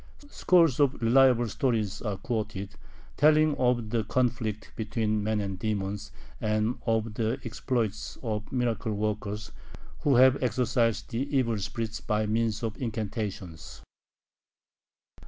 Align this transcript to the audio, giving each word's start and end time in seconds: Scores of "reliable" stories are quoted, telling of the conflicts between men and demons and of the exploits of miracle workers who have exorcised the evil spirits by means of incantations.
Scores 0.31 0.79
of 0.79 0.99
"reliable" 0.99 1.47
stories 1.47 2.01
are 2.01 2.17
quoted, 2.17 2.73
telling 3.17 3.55
of 3.57 3.91
the 3.91 4.03
conflicts 4.03 4.69
between 4.75 5.23
men 5.23 5.39
and 5.39 5.59
demons 5.59 6.11
and 6.41 6.79
of 6.87 7.13
the 7.13 7.39
exploits 7.45 8.17
of 8.23 8.51
miracle 8.51 8.93
workers 8.93 9.51
who 9.99 10.15
have 10.15 10.41
exorcised 10.41 11.11
the 11.11 11.19
evil 11.37 11.59
spirits 11.59 11.99
by 12.01 12.25
means 12.25 12.63
of 12.63 12.81
incantations. 12.81 13.83